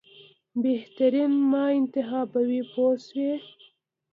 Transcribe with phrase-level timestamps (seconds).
[0.63, 3.33] بهترین ما انتخابوي پوه شوې!.